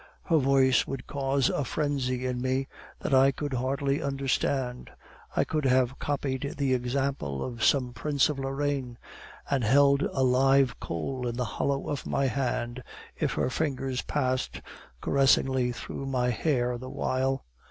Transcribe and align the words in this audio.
Her 0.23 0.37
voice 0.39 0.87
would 0.87 1.05
cause 1.05 1.47
a 1.49 1.63
frenzy 1.63 2.25
in 2.25 2.41
me 2.41 2.67
that 3.01 3.13
I 3.13 3.31
could 3.31 3.53
hardly 3.53 4.01
understand. 4.01 4.89
I 5.35 5.43
could 5.43 5.65
have 5.65 5.99
copied 5.99 6.55
the 6.57 6.73
example 6.73 7.45
of 7.45 7.63
some 7.63 7.93
prince 7.93 8.27
of 8.27 8.39
Lorraine, 8.39 8.97
and 9.47 9.63
held 9.63 10.01
a 10.01 10.23
live 10.23 10.79
coal 10.79 11.27
in 11.27 11.35
the 11.37 11.45
hollow 11.45 11.87
of 11.87 12.07
my 12.07 12.25
hand, 12.25 12.81
if 13.15 13.33
her 13.33 13.51
fingers 13.51 14.01
passed 14.01 14.61
caressingly 15.01 15.71
through 15.71 16.07
my 16.07 16.31
hair 16.31 16.79
the 16.79 16.89
while. 16.89 17.45